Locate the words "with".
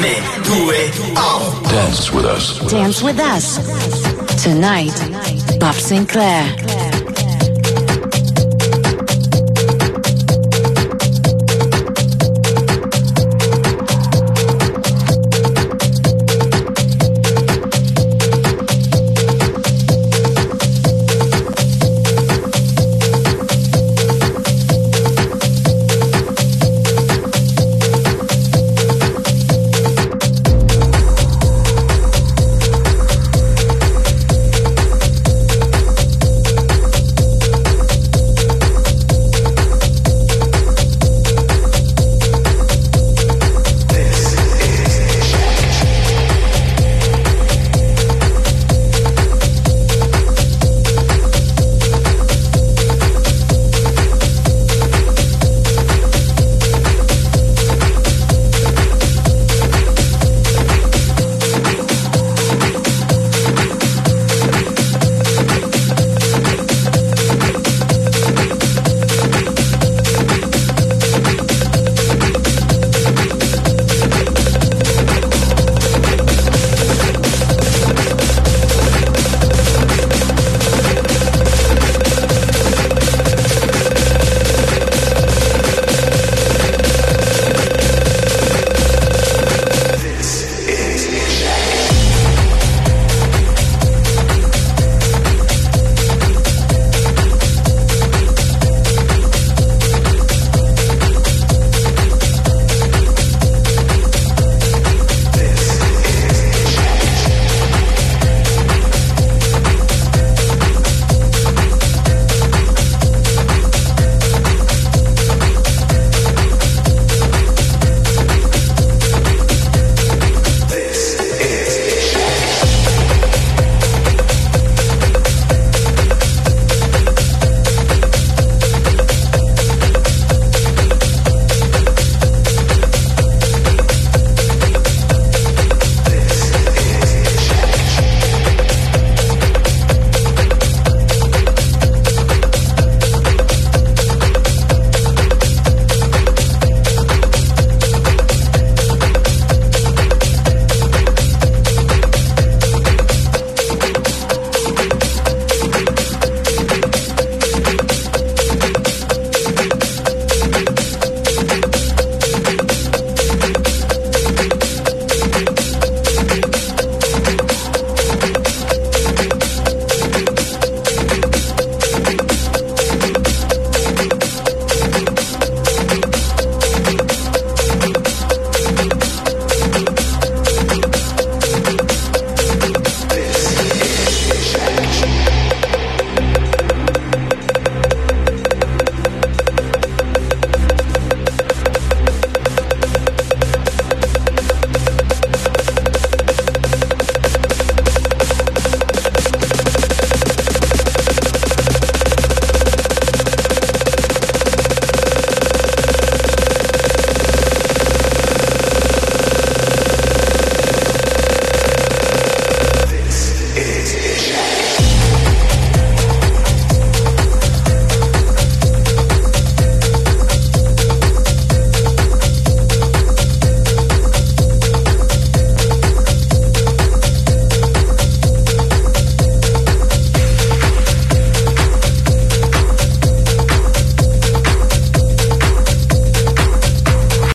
2.12-2.24, 3.02-3.18